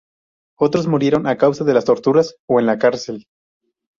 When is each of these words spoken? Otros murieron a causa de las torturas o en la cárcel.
Otros 0.57 0.87
murieron 0.87 1.27
a 1.27 1.37
causa 1.37 1.63
de 1.63 1.75
las 1.75 1.85
torturas 1.85 2.35
o 2.49 2.59
en 2.59 2.65
la 2.65 2.79
cárcel. 2.79 3.27